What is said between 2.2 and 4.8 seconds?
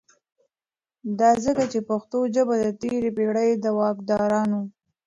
ژبه د تیری پیړۍ دواکدارانو